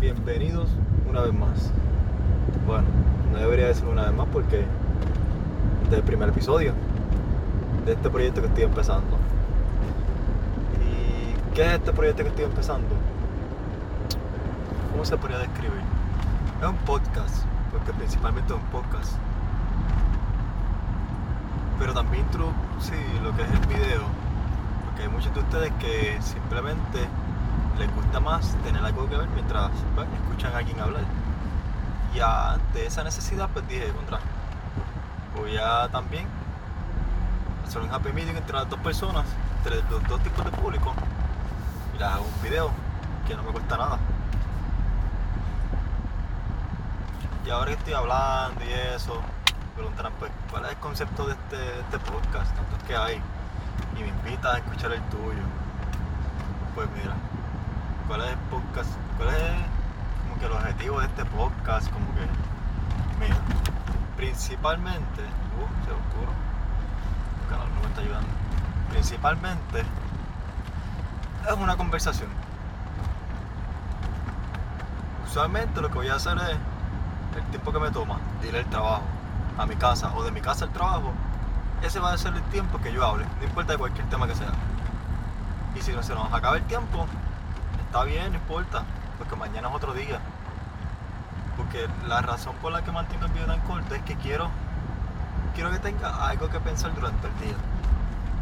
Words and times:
bienvenidos 0.00 0.70
una 1.06 1.20
vez 1.20 1.34
más. 1.34 1.70
Bueno, 2.66 2.84
no 3.30 3.38
debería 3.38 3.66
decir 3.66 3.84
una 3.84 4.04
vez 4.04 4.14
más 4.14 4.26
porque 4.32 4.64
este 5.82 5.92
es 5.92 5.98
el 5.98 6.02
primer 6.02 6.30
episodio 6.30 6.72
de 7.84 7.92
este 7.92 8.08
proyecto 8.08 8.40
que 8.40 8.46
estoy 8.46 8.64
empezando. 8.64 9.18
¿Y 10.80 11.54
qué 11.54 11.66
es 11.66 11.72
este 11.74 11.92
proyecto 11.92 12.22
que 12.22 12.30
estoy 12.30 12.44
empezando? 12.44 12.88
¿Cómo 14.90 15.04
se 15.04 15.18
podría 15.18 15.38
describir? 15.38 15.82
Es 16.62 16.66
un 16.66 16.76
podcast, 16.76 17.44
porque 17.70 17.92
principalmente 17.92 18.54
es 18.54 18.58
un 18.58 18.66
podcast. 18.68 19.12
Pero 21.78 21.92
también 21.92 22.24
introducir 22.24 23.20
lo 23.22 23.36
que 23.36 23.42
es 23.42 23.50
el 23.50 23.66
video, 23.66 24.02
porque 24.86 25.02
hay 25.02 25.08
muchos 25.08 25.34
de 25.34 25.40
ustedes 25.40 25.72
que 25.72 26.16
simplemente 26.22 27.00
les 27.80 27.94
gusta 27.94 28.20
más 28.20 28.54
tener 28.62 28.84
algo 28.84 29.08
que 29.08 29.16
ver 29.16 29.28
mientras 29.30 29.70
pues, 29.94 30.06
escuchan 30.22 30.52
a 30.52 30.58
alguien 30.58 30.78
hablar. 30.80 31.02
Y 32.14 32.20
ante 32.20 32.86
esa 32.86 33.02
necesidad, 33.02 33.48
pues 33.52 33.66
dije, 33.68 33.88
contra, 33.92 34.20
voy 35.34 35.56
a 35.56 35.88
también 35.88 36.26
hacer 37.66 37.80
un 37.80 37.90
happy 37.90 38.12
meeting 38.12 38.36
entre 38.36 38.54
las 38.54 38.68
dos 38.68 38.78
personas, 38.80 39.24
entre 39.58 39.82
los 39.90 40.06
dos 40.08 40.20
tipos 40.22 40.44
de 40.44 40.50
público, 40.50 40.92
y 41.94 41.98
les 41.98 42.06
hago 42.06 42.24
un 42.24 42.42
video 42.42 42.70
que 43.26 43.34
no 43.34 43.42
me 43.44 43.52
cuesta 43.52 43.76
nada. 43.78 43.98
Y 47.46 47.50
ahora 47.50 47.66
que 47.66 47.78
estoy 47.78 47.94
hablando 47.94 48.62
y 48.62 48.72
eso, 48.94 49.22
preguntarán, 49.74 50.12
pues, 50.18 50.30
¿cuál 50.50 50.66
es 50.66 50.72
el 50.72 50.76
concepto 50.76 51.26
de 51.26 51.32
este, 51.32 51.80
este 51.80 51.98
podcast? 51.98 52.54
Tantos 52.54 52.82
que 52.86 52.94
hay. 52.94 53.22
Y 53.96 54.02
me 54.02 54.08
invitas 54.08 54.54
a 54.54 54.58
escuchar 54.58 54.92
el 54.92 55.00
tuyo. 55.04 55.42
Pues 56.74 56.88
mira, 56.96 57.14
cuál 58.10 58.22
es 58.22 58.30
el 58.30 58.38
podcast, 58.50 58.90
cuál 59.16 59.28
es 59.28 59.52
como 60.24 60.40
que 60.40 60.46
el 60.46 60.52
objetivo 60.52 60.98
de 60.98 61.06
este 61.06 61.24
podcast, 61.26 61.92
como 61.92 62.06
que, 62.16 62.26
mira, 63.20 63.36
principalmente, 64.16 65.22
uh, 65.22 65.84
se 65.84 65.92
oscuro, 65.92 66.32
el 67.40 67.48
canal 67.48 67.68
no 67.72 67.80
me 67.82 67.86
está 67.86 68.00
ayudando, 68.00 68.28
principalmente 68.90 69.84
es 71.46 71.56
una 71.56 71.76
conversación. 71.76 72.28
Usualmente 75.24 75.80
lo 75.80 75.88
que 75.88 75.94
voy 75.94 76.08
a 76.08 76.16
hacer 76.16 76.36
es 76.38 76.56
el 77.36 77.44
tiempo 77.52 77.70
que 77.70 77.78
me 77.78 77.92
toma 77.92 78.18
ir 78.42 78.56
al 78.56 78.64
trabajo, 78.64 79.04
a 79.56 79.66
mi 79.66 79.76
casa 79.76 80.12
o 80.16 80.24
de 80.24 80.32
mi 80.32 80.40
casa 80.40 80.64
al 80.64 80.72
trabajo, 80.72 81.12
ese 81.80 82.00
va 82.00 82.12
a 82.12 82.18
ser 82.18 82.34
el 82.34 82.42
tiempo 82.50 82.80
que 82.80 82.92
yo 82.92 83.06
hable, 83.06 83.24
no 83.38 83.44
importa 83.44 83.74
de 83.74 83.78
cualquier 83.78 84.08
tema 84.08 84.26
que 84.26 84.34
sea. 84.34 84.50
Y 85.76 85.80
si 85.80 85.92
no 85.92 86.02
se 86.02 86.12
nos 86.12 86.32
acaba 86.32 86.56
el 86.56 86.64
tiempo, 86.64 87.06
está 87.90 88.04
bien, 88.04 88.30
no 88.30 88.38
importa, 88.38 88.84
porque 89.18 89.34
mañana 89.34 89.68
es 89.68 89.74
otro 89.74 89.92
día. 89.92 90.20
Porque 91.56 91.88
la 92.06 92.20
razón 92.20 92.54
por 92.62 92.70
la 92.70 92.84
que 92.84 92.92
mantengo 92.92 93.26
el 93.26 93.32
video 93.32 93.48
tan 93.48 93.58
corto 93.62 93.96
es 93.96 94.02
que 94.02 94.14
quiero, 94.14 94.48
quiero 95.56 95.72
que 95.72 95.80
tenga 95.80 96.28
algo 96.28 96.48
que 96.48 96.60
pensar 96.60 96.94
durante 96.94 97.26
el 97.26 97.40
día. 97.40 97.56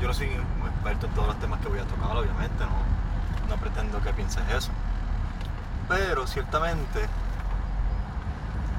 Yo 0.00 0.08
no 0.08 0.12
soy 0.12 0.26
un 0.28 0.68
experto 0.68 1.06
en 1.06 1.12
todos 1.14 1.28
los 1.28 1.38
temas 1.38 1.60
que 1.60 1.68
voy 1.68 1.78
a 1.78 1.84
tocar, 1.84 2.14
obviamente, 2.14 2.62
no, 2.62 3.48
no 3.48 3.56
pretendo 3.56 4.02
que 4.02 4.12
pienses 4.12 4.42
eso. 4.50 4.70
Pero 5.88 6.26
ciertamente 6.26 7.08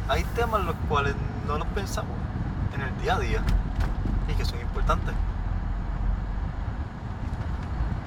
hay 0.08 0.23
temas 0.36 0.64
los 0.66 0.75
cuales 0.88 1.16
no 1.47 1.58
los 1.58 1.67
pensamos 1.70 2.16
en 2.75 2.81
el 2.81 3.02
día 3.02 3.16
a 3.16 3.20
día 3.20 3.42
y 4.28 4.34
que 4.34 4.45
son 4.45 4.62
importantes. 4.62 5.16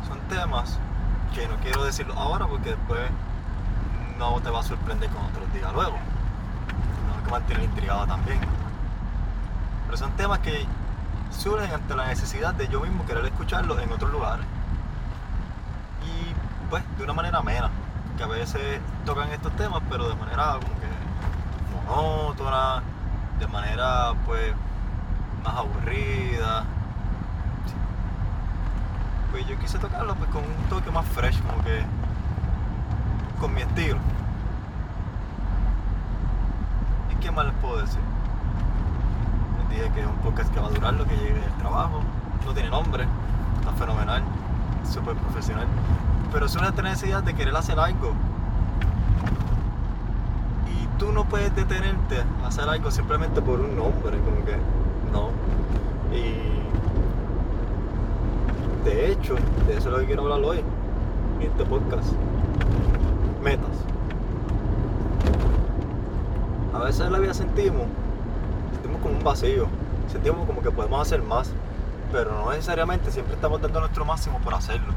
Son 0.06 0.20
temas 0.28 0.78
que 1.32 1.48
no 1.48 1.56
quiero 1.56 1.84
decirlo 1.84 2.14
ahora 2.14 2.46
porque 2.46 2.70
después 2.70 3.10
no 4.18 4.40
te 4.40 4.50
va 4.50 4.60
a 4.60 4.62
sorprender 4.62 5.08
con 5.10 5.24
otros 5.24 5.52
días 5.52 5.72
luego. 5.72 5.96
Tengo 5.96 7.24
que 7.24 7.30
mantener 7.30 7.64
intrigado 7.64 8.06
también. 8.06 8.40
Pero 9.86 9.96
son 9.96 10.12
temas 10.12 10.38
que 10.40 10.66
surgen 11.30 11.72
ante 11.72 11.96
la 11.96 12.06
necesidad 12.06 12.54
de 12.54 12.68
yo 12.68 12.80
mismo 12.80 13.06
querer 13.06 13.24
escucharlos 13.24 13.80
en 13.80 13.90
otros 13.92 14.12
lugares. 14.12 14.44
Y 16.04 16.68
pues 16.68 16.82
de 16.98 17.04
una 17.04 17.14
manera 17.14 17.38
amena, 17.38 17.70
que 18.16 18.22
a 18.22 18.26
veces 18.26 18.80
tocan 19.06 19.30
estos 19.30 19.54
temas, 19.56 19.82
pero 19.88 20.08
de 20.08 20.14
manera 20.16 20.58
como 20.60 20.74
que 20.80 21.86
monótona, 21.86 22.82
de 23.38 23.46
manera 23.48 24.12
pues 24.26 24.54
más 25.42 25.56
aburrida 25.56 26.31
yo 29.48 29.58
quise 29.58 29.78
tocarlo 29.78 30.14
pues 30.14 30.30
con 30.30 30.42
un 30.42 30.68
toque 30.68 30.90
más 30.90 31.06
fresh, 31.06 31.40
como 31.42 31.62
que 31.64 31.82
con 33.40 33.54
mi 33.54 33.62
estilo. 33.62 33.98
¿Y 37.10 37.14
qué 37.16 37.30
más 37.30 37.46
les 37.46 37.54
puedo 37.54 37.78
decir? 37.78 38.00
Les 39.58 39.70
dije 39.70 39.92
que 39.94 40.00
es 40.00 40.06
un 40.06 40.16
podcast 40.16 40.52
que 40.52 40.60
va 40.60 40.66
a 40.66 40.70
durar 40.70 40.94
lo 40.94 41.04
que 41.04 41.16
llegue 41.16 41.40
del 41.40 41.52
trabajo, 41.58 42.00
no 42.44 42.52
tiene 42.52 42.70
nombre, 42.70 43.06
está 43.58 43.72
fenomenal, 43.72 44.22
súper 44.84 45.16
profesional, 45.16 45.66
pero 46.32 46.48
suele 46.48 46.70
tener 46.72 46.92
necesidad 46.92 47.22
de 47.22 47.34
querer 47.34 47.56
hacer 47.56 47.78
algo. 47.78 48.12
Y 50.68 50.86
tú 50.98 51.12
no 51.12 51.24
puedes 51.24 51.54
detenerte 51.54 52.22
a 52.44 52.48
hacer 52.48 52.68
algo 52.68 52.90
simplemente 52.90 53.42
por 53.42 53.60
un 53.60 53.76
nombre, 53.76 54.18
como 54.20 54.44
que 54.44 54.56
no. 55.12 55.30
Y 56.14 56.62
de 58.84 59.12
hecho, 59.12 59.34
de 59.66 59.76
eso 59.76 59.88
es 59.88 59.92
lo 59.92 59.98
que 59.98 60.06
quiero 60.06 60.22
hablar 60.22 60.40
hoy 60.40 60.62
en 61.40 61.50
este 61.50 61.64
podcast. 61.64 62.12
Metas. 63.42 63.70
A 66.74 66.78
veces 66.78 67.06
en 67.06 67.12
la 67.12 67.18
vida 67.18 67.34
sentimos, 67.34 67.82
sentimos 68.72 69.00
como 69.02 69.16
un 69.18 69.24
vacío, 69.24 69.66
sentimos 70.10 70.46
como 70.46 70.62
que 70.62 70.70
podemos 70.70 71.00
hacer 71.00 71.22
más, 71.22 71.52
pero 72.10 72.32
no 72.32 72.50
necesariamente 72.50 73.10
siempre 73.10 73.34
estamos 73.34 73.60
dando 73.60 73.80
nuestro 73.80 74.04
máximo 74.04 74.38
por 74.38 74.54
hacerlo. 74.54 74.92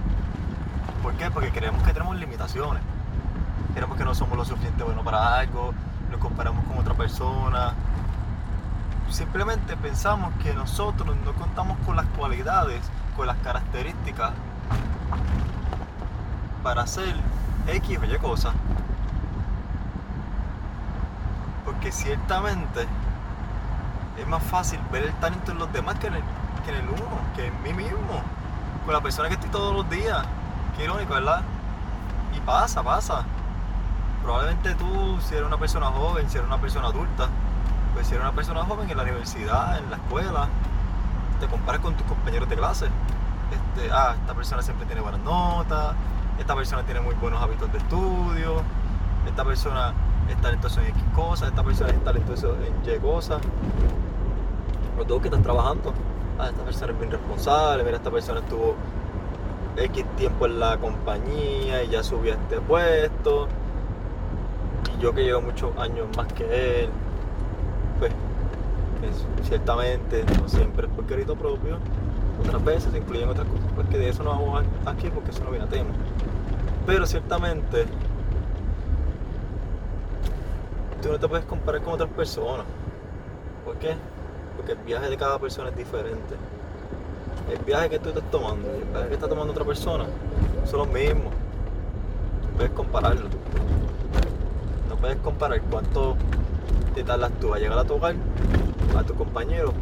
¿Por 1.04 1.14
qué? 1.14 1.30
Porque 1.30 1.52
creemos 1.52 1.84
que 1.84 1.94
tenemos 1.94 2.16
limitaciones. 2.18 2.82
Creemos 3.74 3.98
que 3.98 4.06
no 4.06 4.16
somos 4.16 4.38
lo 4.38 4.46
suficiente 4.46 4.84
bueno 4.84 5.04
para 5.04 5.40
algo, 5.40 5.74
nos 6.10 6.20
comparamos 6.20 6.66
con 6.66 6.78
otra 6.78 6.94
persona. 6.94 7.74
Simplemente 9.10 9.76
pensamos 9.78 10.34
que 10.42 10.54
nosotros 10.54 11.16
no 11.24 11.34
contamos 11.34 11.78
con 11.86 11.96
las 11.96 12.06
cualidades 12.18 12.82
con 13.16 13.28
las 13.28 13.38
características 13.38 14.32
para 16.64 16.84
hacer 16.84 17.16
X 17.68 18.00
o 18.00 18.06
Y 18.06 18.18
cosas. 18.18 18.54
Porque 21.64 21.92
ciertamente 21.92 22.88
es 24.18 24.28
más 24.28 24.44
fácil 24.44 24.80
ver 24.92 25.04
el 25.04 25.14
talento 25.16 25.52
en 25.52 25.60
los 25.60 25.72
demás 25.72 26.00
que 26.00 26.08
en 26.08 26.16
el, 26.16 26.24
que 26.64 26.72
en 26.72 26.78
el 26.78 26.90
uno, 26.90 27.20
que 27.36 27.48
en 27.48 27.64
mí 27.64 27.74
mismo. 27.74 28.22
Con 28.86 28.94
la 28.94 29.02
persona 29.02 29.28
que 29.30 29.36
estoy 29.36 29.50
todos 29.50 29.76
los 29.76 29.90
días. 29.90 30.26
Qué 30.78 30.84
irónico, 30.84 31.14
¿verdad? 31.14 31.42
Y 32.36 32.40
pasa, 32.42 32.84
pasa. 32.84 33.24
Probablemente 34.24 34.76
tú, 34.76 35.20
si 35.22 35.36
eres 35.36 35.48
una 35.48 35.58
persona 35.58 35.88
joven, 35.88 36.30
si 36.30 36.38
eres 36.38 36.48
una 36.48 36.60
persona 36.60 36.88
adulta, 36.88 37.30
pues 37.94 38.08
si 38.08 38.14
eres 38.14 38.26
una 38.26 38.36
persona 38.36 38.64
joven 38.64 38.90
en 38.90 38.98
la 38.98 39.04
universidad, 39.04 39.78
en 39.78 39.90
la 39.90 39.98
escuela, 39.98 40.50
te 41.40 41.48
comparas 41.48 41.82
con 41.82 41.96
tus 41.96 42.06
compañeros 42.08 42.50
de 42.50 42.56
clase. 42.56 42.86
Este, 42.86 43.92
ah, 43.92 44.16
esta 44.20 44.34
persona 44.34 44.62
siempre 44.62 44.86
tiene 44.86 45.02
buenas 45.02 45.22
notas, 45.22 45.96
esta 46.40 46.56
persona 46.56 46.84
tiene 46.84 47.02
muy 47.02 47.16
buenos 47.16 47.42
hábitos 47.42 47.72
de 47.72 47.78
estudio, 47.78 48.62
esta 49.28 49.44
persona 49.44 49.94
es 50.30 50.42
talentoso 50.42 50.82
en 50.82 50.88
X 50.88 51.04
cosas, 51.14 51.50
esta 51.50 51.64
persona 51.64 51.92
es 51.92 52.04
talentoso 52.04 52.56
en 52.56 52.96
Y 52.96 53.00
cosas. 53.00 53.42
Los 54.98 55.08
dos 55.08 55.22
que 55.22 55.28
están 55.28 55.44
trabajando, 55.44 55.94
ah, 56.40 56.48
esta 56.48 56.64
persona 56.64 56.92
es 56.94 57.00
bien 57.00 57.12
responsable, 57.12 57.84
mira, 57.84 57.98
esta 57.98 58.12
persona 58.12 58.40
estuvo 58.40 58.76
X 59.78 60.06
tiempo 60.16 60.46
en 60.46 60.60
la 60.60 60.78
compañía 60.78 61.84
y 61.84 61.90
ya 61.90 62.02
subió 62.04 62.34
a 62.34 62.36
este 62.36 62.62
puesto. 62.62 63.48
Y 64.98 65.02
yo 65.02 65.14
que 65.14 65.24
llevo 65.24 65.42
muchos 65.42 65.78
años 65.78 66.08
más 66.16 66.32
que 66.34 66.84
él, 66.84 66.90
pues 68.00 68.12
ciertamente 69.44 70.24
no 70.40 70.48
siempre 70.48 70.88
es 70.88 70.94
por 70.94 71.06
crédito 71.06 71.36
propio, 71.36 71.78
otras 72.42 72.64
veces 72.64 72.92
se 72.92 72.98
incluyen 72.98 73.30
otras 73.30 73.48
cosas, 73.48 73.68
porque 73.76 73.98
de 73.98 74.10
eso 74.10 74.24
no 74.24 74.32
vamos 74.32 74.64
aquí 74.86 75.10
porque 75.10 75.32
eso 75.32 75.44
no 75.44 75.52
viene 75.52 75.66
a 75.66 75.70
tema. 75.70 75.90
Pero 76.86 77.06
ciertamente 77.06 77.86
tú 81.02 81.12
no 81.12 81.20
te 81.20 81.28
puedes 81.28 81.46
comparar 81.46 81.82
con 81.82 81.94
otras 81.94 82.10
personas. 82.10 82.66
¿Por 83.64 83.76
qué? 83.78 83.96
Porque 84.56 84.74
el 84.74 84.78
viaje 84.80 85.10
de 85.10 85.18
cada 85.18 85.40
persona 85.40 85.70
es 85.70 85.78
diferente. 85.78 86.36
El 87.52 87.60
viaje 87.64 87.90
que 87.90 88.00
tú 88.00 88.10
estás 88.10 88.24
tomando 88.32 88.68
y 88.68 88.82
el 88.82 88.90
viaje 88.90 89.08
que 89.10 89.14
está 89.16 89.28
tomando 89.28 89.52
otra 89.52 89.66
persona 89.66 90.06
son 90.66 90.80
los 90.80 90.88
mismos. 90.90 91.34
No 92.42 92.58
puedes 92.58 92.72
compararlo. 92.72 93.30
No 94.90 94.96
puedes 94.98 95.18
comparar 95.18 95.62
cuánto 95.70 96.16
te 96.94 97.04
tardas 97.04 97.32
tú 97.40 97.54
a 97.54 97.60
llegar 97.60 97.78
a 97.78 97.84
tu 97.84 97.96
hogar 97.96 98.16
a 98.98 99.04
tu 99.04 99.14
compañero. 99.16 99.74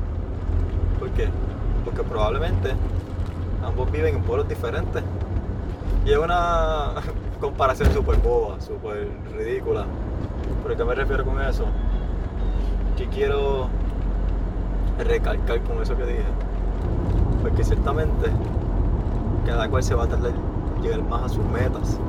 ¿Por 1.00 1.10
qué? 1.12 1.30
Porque 1.86 2.04
probablemente 2.04 2.74
ambos 3.64 3.92
viven 3.92 4.16
en 4.16 4.24
pueblos 4.24 4.48
diferentes. 4.48 5.04
Y 6.06 6.12
es 6.12 6.18
una 6.18 6.94
comparación 7.40 7.92
súper 7.94 8.18
boba, 8.18 8.60
súper 8.60 9.10
ridícula. 9.36 9.86
¿Pero 10.64 10.78
qué 10.78 10.84
me 10.84 10.96
refiero 10.96 11.26
con 11.26 11.42
eso? 11.42 11.66
Que 12.98 13.08
quiero 13.08 13.68
recalcar 15.00 15.62
con 15.62 15.82
eso 15.82 15.96
que 15.98 16.06
dije. 16.06 16.26
Porque 17.42 17.64
ciertamente 17.64 18.30
cada 19.46 19.70
cual 19.70 19.84
se 19.84 19.94
va 19.94 20.06
a 20.06 20.08
tardar 20.08 20.32
en 20.78 20.84
llegar 20.84 21.02
más 21.04 21.24
a 21.24 21.30
sus 21.30 21.46
metas. 21.46 22.00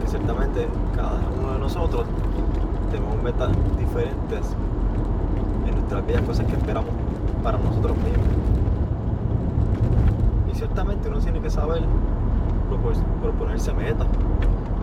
Que 0.00 0.08
ciertamente 0.08 0.68
cada 0.94 1.20
uno 1.38 1.52
de 1.52 1.58
nosotros 1.58 2.06
tenemos 2.90 3.22
metas 3.22 3.50
diferentes 3.78 4.54
nuestras 5.88 6.06
vidas, 6.06 6.22
cosas 6.22 6.46
que 6.46 6.52
esperamos 6.52 6.90
para 7.42 7.56
nosotros 7.56 7.96
mismos. 7.96 8.26
Y 10.52 10.54
ciertamente 10.54 11.08
uno 11.08 11.18
tiene 11.18 11.40
que 11.40 11.48
saber 11.48 11.82
proponerse 13.22 13.72
metas. 13.72 14.06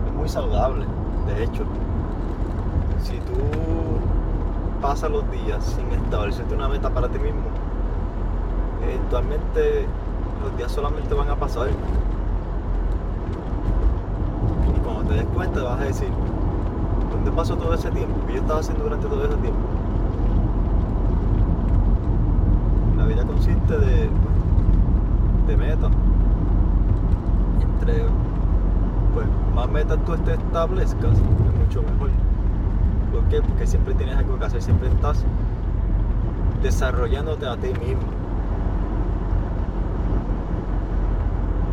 Es 0.08 0.12
muy 0.12 0.28
saludable, 0.28 0.84
de 1.28 1.44
hecho. 1.44 1.62
Si 3.04 3.18
tú 3.18 3.38
pasas 4.82 5.08
los 5.12 5.30
días 5.30 5.64
sin 5.64 5.86
establecerte 5.92 6.54
una 6.56 6.68
meta 6.68 6.90
para 6.90 7.08
ti 7.08 7.20
mismo, 7.20 7.42
eventualmente 8.82 9.86
los 10.42 10.56
días 10.56 10.72
solamente 10.72 11.14
van 11.14 11.30
a 11.30 11.36
pasar. 11.36 11.68
Y 14.76 14.80
cuando 14.80 15.04
te 15.04 15.14
des 15.14 15.26
cuenta 15.26 15.62
vas 15.62 15.80
a 15.80 15.84
decir, 15.84 16.08
¿dónde 17.12 17.30
pasó 17.30 17.56
todo 17.56 17.74
ese 17.74 17.92
tiempo? 17.92 18.16
¿Qué 18.26 18.34
yo 18.34 18.40
estaba 18.40 18.58
haciendo 18.58 18.82
durante 18.82 19.06
todo 19.06 19.24
ese 19.24 19.36
tiempo? 19.36 19.60
La 22.96 23.04
de, 23.74 24.08
de 25.48 25.56
metas. 25.56 25.90
Entre 27.60 28.04
pues, 29.12 29.26
más 29.54 29.68
metas 29.68 29.98
tú 30.04 30.16
te 30.18 30.34
establezcas, 30.34 31.12
es 31.12 31.58
mucho 31.58 31.82
mejor. 31.82 32.10
¿Por 33.12 33.24
qué? 33.28 33.42
Porque 33.42 33.66
siempre 33.66 33.94
tienes 33.94 34.16
algo 34.16 34.38
que 34.38 34.44
hacer, 34.44 34.62
siempre 34.62 34.88
estás 34.88 35.24
desarrollándote 36.62 37.46
a 37.46 37.56
ti 37.56 37.68
mismo. 37.68 38.02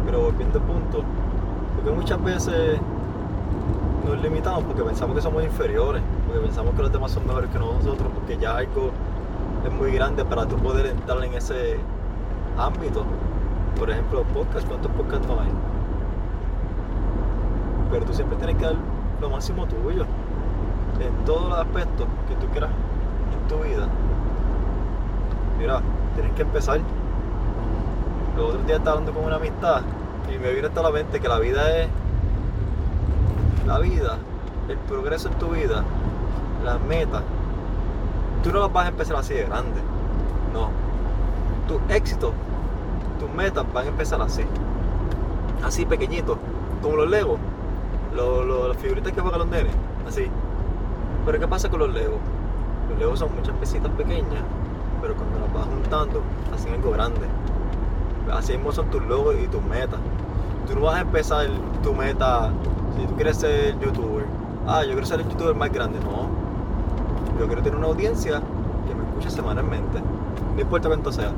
Pero 0.05 0.21
volviendo 0.21 0.59
al 0.59 0.65
punto, 0.65 1.03
porque 1.75 1.91
muchas 1.91 2.23
veces 2.23 2.79
nos 4.05 4.21
limitamos 4.21 4.63
porque 4.63 4.83
pensamos 4.83 5.15
que 5.15 5.21
somos 5.21 5.43
inferiores, 5.43 6.01
porque 6.25 6.41
pensamos 6.41 6.73
que 6.75 6.81
los 6.81 6.91
demás 6.91 7.11
son 7.11 7.25
mejores 7.25 7.49
que 7.49 7.59
nosotros, 7.59 8.09
porque 8.13 8.37
ya 8.37 8.57
algo 8.57 8.91
es 9.65 9.71
muy 9.71 9.91
grande 9.91 10.25
para 10.25 10.45
tú 10.45 10.57
poder 10.57 10.87
entrar 10.87 11.23
en 11.23 11.33
ese 11.33 11.77
ámbito. 12.57 13.05
Por 13.79 13.89
ejemplo, 13.89 14.23
podcast, 14.33 14.67
¿cuántos 14.67 14.91
podcasts 14.91 15.27
no 15.27 15.39
hay? 15.39 15.49
Pero 17.91 18.05
tú 18.05 18.13
siempre 18.13 18.37
tienes 18.37 18.57
que 18.57 18.65
dar 18.65 18.75
lo 19.21 19.29
máximo 19.29 19.65
tuyo 19.65 20.05
en 20.99 21.25
todos 21.25 21.49
los 21.49 21.59
aspectos 21.59 22.07
que 22.27 22.35
tú 22.35 22.51
quieras 22.51 22.69
en 22.69 23.47
tu 23.47 23.63
vida. 23.63 23.87
Mira, 25.59 25.81
tienes 26.15 26.33
que 26.33 26.41
empezar. 26.41 26.79
Los 28.35 28.49
otros 28.49 28.65
días 28.65 28.79
estaba 28.79 28.97
hablando 28.97 29.13
con 29.13 29.25
una 29.25 29.35
amistad 29.35 29.81
y 30.27 30.37
me 30.39 30.51
viene 30.51 30.67
hasta 30.67 30.81
la 30.81 30.91
mente 30.91 31.19
que 31.19 31.27
la 31.27 31.39
vida 31.39 31.77
es 31.77 31.87
la 33.67 33.79
vida, 33.79 34.17
el 34.67 34.77
progreso 34.77 35.29
en 35.29 35.35
tu 35.35 35.49
vida, 35.49 35.83
las 36.63 36.81
metas, 36.81 37.21
tú 38.43 38.51
no 38.51 38.59
las 38.59 38.71
vas 38.71 38.85
a 38.85 38.89
empezar 38.89 39.15
así 39.15 39.33
de 39.33 39.45
grande. 39.45 39.81
No. 40.53 40.69
Tu 41.67 41.79
éxito, 41.93 42.33
tus 43.19 43.29
metas 43.29 43.65
van 43.73 43.85
a 43.85 43.89
empezar 43.89 44.21
así. 44.21 44.43
Así 45.63 45.85
pequeñitos, 45.85 46.37
como 46.81 46.97
los 46.97 47.09
Legos, 47.09 47.39
los, 48.13 48.67
las 48.67 48.77
figuritas 48.77 49.13
que 49.13 49.21
juegan 49.21 49.39
los 49.39 49.47
nenes, 49.47 49.73
así. 50.07 50.27
Pero 51.25 51.39
¿qué 51.39 51.47
pasa 51.47 51.69
con 51.69 51.79
los 51.79 51.93
Legos? 51.93 52.19
Los 52.89 52.99
Legos 52.99 53.19
son 53.19 53.33
muchas 53.33 53.55
pesitas 53.57 53.91
pequeñas, 53.93 54.43
pero 55.01 55.15
cuando 55.15 55.39
las 55.39 55.53
vas 55.53 55.65
juntando, 55.65 56.21
hacen 56.53 56.73
algo 56.73 56.91
grande. 56.91 57.27
Así 58.31 58.53
mismo 58.53 58.71
son 58.73 58.89
tus 58.89 59.01
logos 59.03 59.35
y 59.41 59.47
tus 59.47 59.63
metas. 59.63 59.99
Tú 60.67 60.75
no 60.75 60.81
vas 60.81 60.95
a 60.95 61.01
empezar 61.01 61.47
tu 61.81 61.93
meta 61.93 62.51
si 62.97 63.07
tú 63.07 63.15
quieres 63.15 63.37
ser 63.37 63.79
youtuber, 63.79 64.25
ah, 64.67 64.83
yo 64.83 64.91
quiero 64.91 65.05
ser 65.05 65.21
el 65.21 65.29
youtuber 65.29 65.55
más 65.55 65.71
grande, 65.71 65.99
no. 65.99 66.29
Yo 67.39 67.47
quiero 67.47 67.61
tener 67.63 67.77
una 67.77 67.87
audiencia 67.87 68.41
que 68.87 68.95
me 68.95 69.03
escuche 69.03 69.29
semanalmente, 69.29 69.99
no 70.55 70.61
importa 70.61 70.87
cuánto 70.87 71.11
sea. 71.11 71.31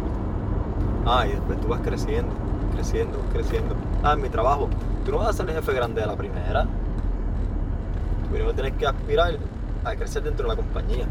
Ah, 1.05 1.25
y 1.25 1.31
después 1.31 1.61
tú 1.61 1.67
vas 1.67 1.79
creciendo, 1.81 2.33
creciendo, 2.73 3.19
creciendo. 3.31 3.75
Ah, 4.03 4.15
mi 4.15 4.29
trabajo, 4.29 4.69
tú 5.05 5.11
no 5.11 5.19
vas 5.19 5.29
a 5.29 5.33
ser 5.33 5.49
el 5.49 5.55
jefe 5.55 5.73
grande 5.73 6.01
de 6.01 6.07
la 6.07 6.15
primera. 6.15 6.63
Tú 6.63 8.29
primero 8.29 8.53
tienes 8.53 8.73
que 8.73 8.87
aspirar 8.87 9.37
a 9.83 9.95
crecer 9.95 10.23
dentro 10.23 10.47
de 10.47 10.55
la 10.55 10.61
compañía, 10.61 11.05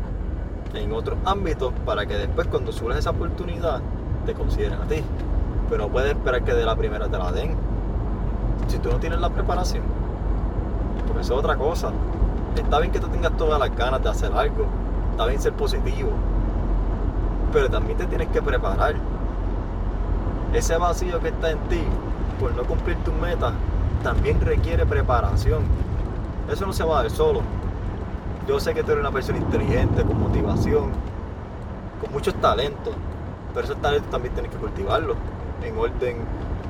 en 0.74 0.92
otros 0.92 1.16
ámbitos, 1.24 1.72
para 1.86 2.04
que 2.06 2.16
después 2.16 2.48
cuando 2.48 2.72
subes 2.72 2.98
esa 2.98 3.10
oportunidad, 3.10 3.80
te 4.26 4.34
consideren 4.34 4.80
a 4.80 4.86
ti. 4.86 5.02
Pero 5.70 5.84
no 5.84 5.88
puedes 5.88 6.10
esperar 6.10 6.42
que 6.44 6.52
de 6.52 6.64
la 6.64 6.76
primera 6.76 7.08
te 7.08 7.16
la 7.16 7.32
den. 7.32 7.54
Si 8.68 8.78
tú 8.78 8.90
no 8.90 8.98
tienes 8.98 9.20
la 9.20 9.30
preparación, 9.30 9.82
porque 11.06 11.22
eso 11.22 11.34
es 11.34 11.38
otra 11.38 11.56
cosa. 11.56 11.90
Está 12.56 12.78
bien 12.78 12.92
que 12.92 13.00
tú 13.00 13.08
tengas 13.08 13.36
todas 13.36 13.58
las 13.58 13.74
ganas 13.76 14.02
de 14.02 14.08
hacer 14.08 14.32
algo, 14.32 14.66
está 15.10 15.26
bien 15.26 15.40
ser 15.40 15.52
positivo, 15.52 16.10
pero 17.52 17.68
también 17.68 17.98
te 17.98 18.06
tienes 18.06 18.28
que 18.28 18.40
preparar. 18.40 18.94
Ese 20.52 20.76
vacío 20.76 21.20
que 21.20 21.28
está 21.28 21.50
en 21.50 21.58
ti 21.68 21.82
por 22.38 22.54
no 22.54 22.64
cumplir 22.64 22.96
tus 22.98 23.14
metas 23.14 23.52
también 24.02 24.40
requiere 24.40 24.86
preparación. 24.86 25.62
Eso 26.50 26.66
no 26.66 26.72
se 26.72 26.84
va 26.84 27.00
a 27.00 27.02
dar 27.02 27.10
solo. 27.10 27.40
Yo 28.46 28.60
sé 28.60 28.74
que 28.74 28.82
tú 28.82 28.92
eres 28.92 29.00
una 29.00 29.10
persona 29.10 29.38
inteligente, 29.38 30.04
con 30.04 30.20
motivación, 30.20 30.90
con 32.00 32.12
muchos 32.12 32.34
talentos, 32.34 32.94
pero 33.52 33.64
esos 33.64 33.80
talentos 33.80 34.10
también 34.10 34.34
tienes 34.34 34.52
que 34.52 34.58
cultivarlos 34.58 35.16
en 35.62 35.76
orden 35.78 36.18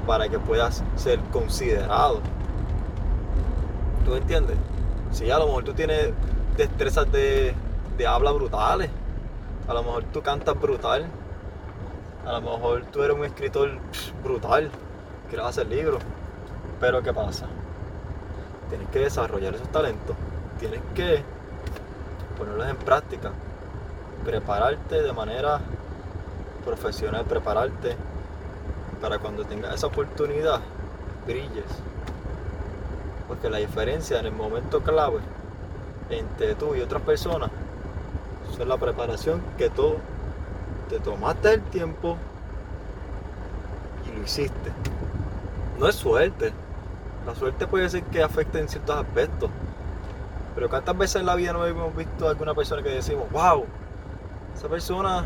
para 0.07 0.29
que 0.29 0.39
puedas 0.39 0.85
ser 0.97 1.19
considerado 1.33 2.21
¿Tú 4.05 4.15
entiendes? 4.15 4.57
Sí, 5.15 5.31
a 5.31 5.39
lo 5.39 5.47
mejor 5.47 5.63
tú 5.63 5.73
tienes 5.75 6.13
destrezas 6.57 7.11
de, 7.13 7.55
habla 8.07 8.33
brutales. 8.33 8.91
A 9.69 9.73
lo 9.73 9.85
mejor 9.85 10.03
tú 10.13 10.23
cantas 10.23 10.61
brutal. 10.61 11.07
A 12.27 12.33
lo 12.33 12.41
mejor 12.41 12.83
tú 12.87 13.01
eres 13.01 13.17
un 13.17 13.25
escritor 13.25 13.79
brutal. 14.25 14.71
Quieres 15.29 15.47
hacer 15.47 15.69
libros. 15.69 16.03
Pero 16.81 17.01
¿qué 17.01 17.15
pasa? 17.15 17.47
Tienes 18.69 18.89
que 18.89 18.99
desarrollar 18.99 19.55
esos 19.55 19.69
talentos. 19.69 20.17
Tienes 20.59 20.81
que 20.97 21.23
ponerlos 22.37 22.69
en 22.69 22.77
práctica. 22.77 23.31
Prepararte 24.25 25.01
de 25.01 25.13
manera 25.13 25.61
profesional, 26.65 27.25
prepararte 27.25 27.95
para 29.01 29.21
cuando 29.21 29.45
tengas 29.45 29.75
esa 29.75 29.87
oportunidad, 29.87 30.59
brilles. 31.25 31.94
Porque 33.29 33.49
la 33.49 33.59
diferencia 33.59 34.21
en 34.21 34.27
el 34.27 34.33
momento 34.33 34.83
clave 34.83 35.19
entre 36.11 36.55
tú 36.55 36.75
y 36.75 36.81
otras 36.81 37.03
personas 37.03 37.51
es 38.61 38.67
la 38.67 38.77
preparación 38.77 39.43
que 39.59 39.69
tú 39.71 39.97
te 40.89 41.01
tomaste 41.01 41.55
el 41.55 41.63
tiempo 41.63 42.17
y 44.07 44.17
lo 44.17 44.25
hiciste. 44.25 44.73
No 45.79 45.89
es 45.89 45.97
suerte. 45.97 46.53
La 47.27 47.35
suerte 47.35 47.67
puede 47.67 47.89
ser 47.89 48.05
que 48.05 48.23
afecte 48.23 48.61
en 48.61 48.69
ciertos 48.69 48.97
aspectos. 48.97 49.51
Pero 50.55 50.69
cuántas 50.69 50.97
veces 50.97 51.17
en 51.17 51.27
la 51.27 51.35
vida 51.35 51.53
no 51.53 51.67
hemos 51.67 51.97
visto 51.97 52.29
a 52.29 52.31
alguna 52.31 52.55
persona 52.55 52.83
que 52.83 52.91
decimos, 52.91 53.25
wow, 53.33 53.65
esa 54.57 54.69
persona 54.69 55.25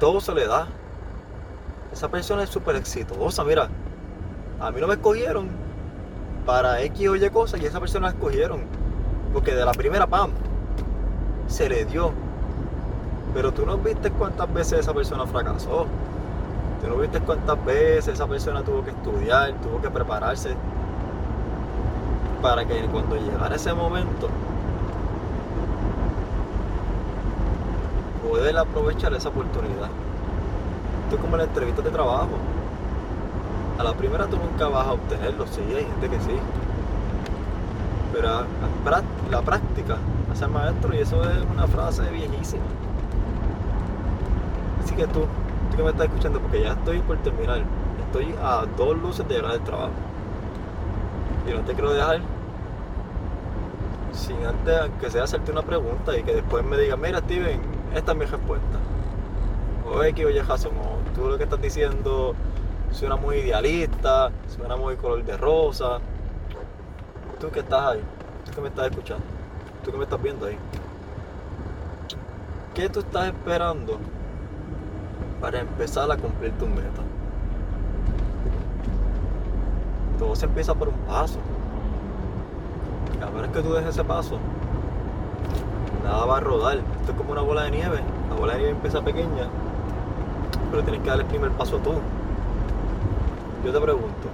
todo 0.00 0.20
se 0.20 0.34
le 0.34 0.46
da. 0.46 0.66
Esa 1.92 2.08
persona 2.08 2.42
es 2.42 2.50
súper 2.50 2.74
exitosa. 2.74 3.44
Mira, 3.44 3.68
a 4.58 4.70
mí 4.72 4.80
no 4.80 4.88
me 4.88 4.94
escogieron 4.94 5.48
para 6.44 6.82
X 6.82 7.08
o 7.08 7.16
Y 7.16 7.30
cosas 7.30 7.60
y 7.60 7.66
esa 7.66 7.80
persona 7.80 8.08
la 8.08 8.12
escogieron. 8.12 8.60
Porque 9.32 9.54
de 9.54 9.64
la 9.64 9.72
primera, 9.72 10.06
pam, 10.06 10.30
se 11.48 11.68
le 11.68 11.84
dio. 11.84 12.12
Pero 13.34 13.52
tú 13.52 13.66
no 13.66 13.76
viste 13.78 14.10
cuántas 14.10 14.52
veces 14.52 14.80
esa 14.80 14.94
persona 14.94 15.26
fracasó. 15.26 15.86
Tú 16.80 16.88
no 16.88 16.96
viste 16.96 17.20
cuántas 17.20 17.64
veces 17.64 18.14
esa 18.14 18.26
persona 18.26 18.62
tuvo 18.62 18.84
que 18.84 18.90
estudiar, 18.90 19.54
tuvo 19.54 19.80
que 19.80 19.90
prepararse 19.90 20.54
para 22.42 22.64
que 22.66 22.74
cuando 22.92 23.16
llegara 23.16 23.56
ese 23.56 23.72
momento 23.72 24.28
poder 28.28 28.56
aprovechar 28.58 29.14
esa 29.14 29.30
oportunidad. 29.30 29.88
Esto 31.04 31.16
es 31.16 31.22
como 31.22 31.36
la 31.36 31.44
entrevista 31.44 31.82
de 31.82 31.90
trabajo 31.90 32.38
a 33.78 33.82
la 33.82 33.92
primera 33.94 34.26
tú 34.26 34.36
nunca 34.36 34.68
vas 34.68 34.86
a 34.86 34.92
obtenerlo, 34.92 35.46
sí, 35.46 35.60
hay 35.68 35.84
gente 35.84 36.08
que 36.08 36.20
sí. 36.20 36.38
Pero 38.12 38.44
la 39.30 39.42
práctica 39.42 39.98
hace 40.30 40.46
maestro 40.46 40.94
y 40.94 40.98
eso 40.98 41.22
es 41.28 41.38
una 41.52 41.66
frase 41.66 42.02
viejísima. 42.10 42.62
Así 44.82 44.94
que 44.94 45.06
tú, 45.06 45.20
tú 45.70 45.76
que 45.76 45.82
me 45.82 45.90
estás 45.90 46.06
escuchando, 46.06 46.40
porque 46.40 46.62
ya 46.62 46.72
estoy 46.72 47.00
por 47.00 47.16
terminar, 47.18 47.62
estoy 48.06 48.34
a 48.42 48.64
dos 48.76 48.96
luces 48.98 49.26
de 49.26 49.34
llegar 49.34 49.52
al 49.52 49.60
trabajo. 49.64 49.92
Y 51.48 51.52
no 51.52 51.60
te 51.60 51.74
quiero 51.74 51.92
dejar 51.92 52.20
sin 54.12 54.46
antes, 54.46 54.80
aunque 54.80 55.10
sea 55.10 55.24
hacerte 55.24 55.50
una 55.50 55.62
pregunta 55.62 56.16
y 56.16 56.22
que 56.22 56.34
después 56.34 56.64
me 56.64 56.76
digas, 56.76 56.98
mira 56.98 57.18
Steven, 57.18 57.60
esta 57.94 58.12
es 58.12 58.18
mi 58.18 58.24
respuesta. 58.24 58.78
O 59.92 60.02
X 60.04 60.24
o 60.24 60.30
Y 60.30 60.38
Jason, 60.38 60.72
o 60.78 61.14
tú 61.14 61.28
lo 61.28 61.36
que 61.36 61.44
estás 61.44 61.60
diciendo 61.60 62.34
suena 62.94 63.16
muy 63.16 63.36
idealista, 63.36 64.30
suena 64.46 64.76
muy 64.76 64.96
color 64.96 65.24
de 65.24 65.36
rosa. 65.36 65.98
Tú 67.40 67.50
que 67.50 67.60
estás 67.60 67.82
ahí, 67.82 68.00
tú 68.46 68.52
que 68.52 68.60
me 68.60 68.68
estás 68.68 68.86
escuchando, 68.90 69.24
tú 69.84 69.90
que 69.90 69.98
me 69.98 70.04
estás 70.04 70.22
viendo 70.22 70.46
ahí. 70.46 70.56
¿Qué 72.72 72.88
tú 72.88 73.00
estás 73.00 73.26
esperando 73.26 73.98
para 75.40 75.60
empezar 75.60 76.10
a 76.10 76.16
cumplir 76.16 76.52
tus 76.52 76.68
metas? 76.68 77.04
Todo 80.18 80.34
se 80.36 80.46
empieza 80.46 80.74
por 80.74 80.88
un 80.88 80.94
paso. 81.00 81.38
A 83.20 83.30
ver 83.30 83.50
que 83.50 83.60
tú 83.60 83.72
dejes 83.72 83.90
ese 83.90 84.04
paso, 84.04 84.38
nada 86.04 86.24
va 86.24 86.36
a 86.36 86.40
rodar. 86.40 86.78
Esto 87.00 87.12
es 87.12 87.18
como 87.18 87.32
una 87.32 87.42
bola 87.42 87.64
de 87.64 87.72
nieve. 87.72 88.00
La 88.30 88.36
bola 88.36 88.52
de 88.52 88.60
nieve 88.60 88.72
empieza 88.72 89.02
pequeña, 89.02 89.48
pero 90.70 90.82
tienes 90.84 91.02
que 91.02 91.10
dar 91.10 91.20
el 91.20 91.26
primer 91.26 91.50
paso 91.52 91.78
tú. 91.78 91.94
Yo 93.64 93.72
te 93.72 93.80
pregunto, 93.80 94.28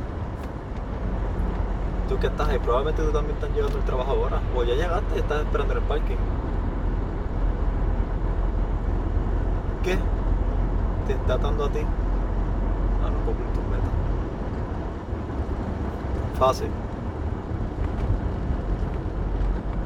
tú 2.08 2.18
que 2.18 2.26
estás 2.26 2.48
ahí, 2.48 2.58
probablemente 2.58 3.00
tú 3.00 3.12
también 3.12 3.36
estás 3.36 3.50
llegando 3.54 3.78
al 3.78 3.84
trabajo 3.84 4.10
ahora, 4.10 4.40
o 4.56 4.64
ya 4.64 4.74
llegaste 4.74 5.14
y 5.14 5.18
estás 5.20 5.42
esperando 5.42 5.74
en 5.74 5.78
el 5.78 5.84
parking. 5.84 6.16
¿Qué 9.84 9.96
te 11.06 11.12
está 11.12 11.34
atando 11.34 11.66
a 11.66 11.68
ti 11.70 11.78
a 11.78 13.10
no 13.10 13.18
cumplir 13.24 13.48
tus 13.50 13.64
metas? 13.66 13.92
Fácil. 16.36 16.70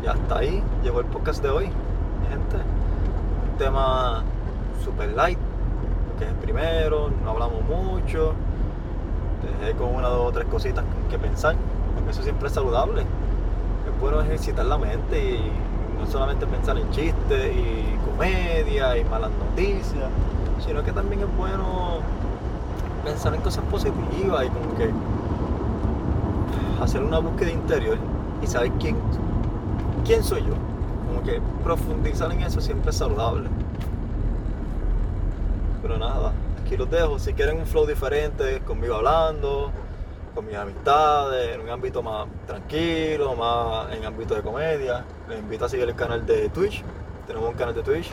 Y 0.03 0.07
hasta 0.07 0.39
ahí 0.39 0.63
llegó 0.83 1.01
el 1.01 1.07
podcast 1.07 1.43
de 1.43 1.51
hoy, 1.51 1.65
gente. 2.31 2.57
Un 3.51 3.59
tema 3.59 4.23
super 4.83 5.13
light, 5.13 5.39
que 6.19 6.25
es 6.25 6.31
el 6.31 6.37
primero, 6.37 7.11
no 7.23 7.31
hablamos 7.31 7.63
mucho. 7.65 8.33
Dejé 9.61 9.75
con 9.75 9.95
una, 9.95 10.09
dos 10.09 10.29
o 10.29 10.33
tres 10.33 10.47
cositas 10.47 10.85
que 11.11 11.19
pensar, 11.19 11.57
porque 11.95 12.11
eso 12.11 12.23
siempre 12.23 12.49
es 12.49 12.55
saludable. 12.55 13.03
Es 13.03 14.01
bueno 14.01 14.21
ejercitar 14.21 14.67
la 14.67 14.79
mente 14.79 15.35
y 15.35 15.53
no 15.99 16.07
solamente 16.07 16.47
pensar 16.47 16.79
en 16.79 16.91
chistes 16.91 17.57
y 17.57 17.97
comedia 18.11 18.97
y 18.97 19.05
malas 19.05 19.31
noticias, 19.33 20.09
sino 20.65 20.83
que 20.83 20.93
también 20.93 21.23
es 21.23 21.37
bueno 21.37 22.01
pensar 23.05 23.35
en 23.35 23.41
cosas 23.43 23.65
positivas 23.65 24.45
y 24.45 24.49
como 24.49 24.77
que 24.77 24.91
hacer 26.83 27.03
una 27.03 27.19
búsqueda 27.19 27.51
interior 27.51 27.99
y 28.43 28.47
saber 28.47 28.71
quién 28.81 28.97
¿quién 30.05 30.23
soy 30.23 30.43
yo? 30.43 30.53
Como 31.07 31.23
que 31.25 31.41
profundizar 31.63 32.31
en 32.33 32.43
eso 32.43 32.61
siempre 32.61 32.91
es 32.91 32.97
saludable. 32.97 33.49
Pero 35.83 35.99
nada, 35.99 36.33
los 36.77 36.91
dejo. 36.91 37.19
Si 37.19 37.33
quieren 37.35 37.59
un 37.59 37.67
flow 37.67 37.87
diferente, 37.87 38.61
conmigo 38.61 38.97
hablando, 38.97 39.71
con 40.35 40.47
mis 40.47 40.57
amistades, 40.57 41.55
en 41.55 41.61
un 41.63 41.71
ámbito 41.71 42.03
más 42.03 42.27
tranquilo, 42.47 43.35
más 43.35 43.93
en 43.93 44.05
ámbito 44.05 44.35
de 44.35 44.43
comedia, 44.43 45.05
les 45.29 45.39
invito 45.39 45.65
a 45.65 45.69
seguir 45.69 45.89
el 45.89 45.95
canal 45.95 46.25
de 46.27 46.49
Twitch. 46.49 46.83
Tenemos 47.27 47.49
un 47.49 47.55
canal 47.57 47.75
de 47.75 47.83
Twitch, 47.83 48.11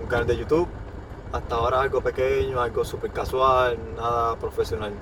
un 0.00 0.06
canal 0.06 0.26
de 0.26 0.36
YouTube. 0.36 0.68
Hasta 1.32 1.54
ahora 1.54 1.82
algo 1.82 2.00
pequeño, 2.00 2.60
algo 2.60 2.84
súper 2.84 3.12
casual, 3.12 3.78
nada 3.96 4.36
profesional. 4.36 4.92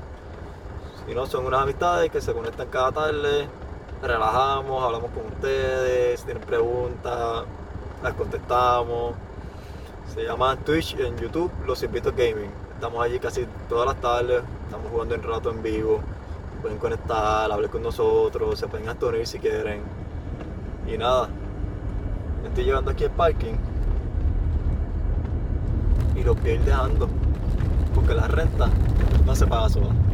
Si 1.06 1.14
no, 1.14 1.24
son 1.26 1.46
unas 1.46 1.62
amistades 1.62 2.10
que 2.10 2.20
se 2.20 2.32
conectan 2.32 2.68
cada 2.68 2.92
tarde 2.92 3.48
relajamos, 4.02 4.82
hablamos 4.82 5.10
con 5.10 5.26
ustedes, 5.26 6.20
si 6.20 6.26
tienen 6.26 6.42
preguntas, 6.42 7.44
las 8.02 8.14
contestamos. 8.14 9.14
Se 10.14 10.24
llama 10.24 10.56
Twitch 10.56 10.94
en 10.98 11.16
YouTube 11.18 11.50
Los 11.66 11.82
Invito 11.82 12.12
Gaming. 12.12 12.67
Estamos 12.78 13.04
allí 13.04 13.18
casi 13.18 13.44
todas 13.68 13.86
las 13.86 13.96
tardes, 14.00 14.40
estamos 14.66 14.88
jugando 14.92 15.16
en 15.16 15.22
rato 15.24 15.50
en 15.50 15.64
vivo. 15.64 15.98
Pueden 16.62 16.78
conectar, 16.78 17.50
hablar 17.50 17.70
con 17.70 17.82
nosotros, 17.82 18.56
se 18.56 18.68
pueden 18.68 18.88
hasta 18.88 19.06
unir 19.06 19.26
si 19.26 19.40
quieren. 19.40 19.82
Y 20.86 20.96
nada, 20.96 21.28
estoy 22.46 22.62
llegando 22.62 22.92
aquí 22.92 23.02
al 23.02 23.10
parking 23.10 23.54
y 26.14 26.22
lo 26.22 26.36
voy 26.36 26.52
a 26.52 26.60
dejando 26.60 27.08
porque 27.96 28.14
la 28.14 28.28
renta 28.28 28.68
no 29.26 29.34
se 29.34 29.44
paga 29.48 29.68
sola. 29.70 30.08